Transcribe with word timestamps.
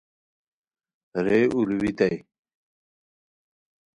رے 1.25 1.39
الوئیتائے 1.57 2.17